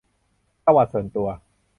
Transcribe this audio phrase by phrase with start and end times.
[0.65, 1.27] ประวัติส่วนตัว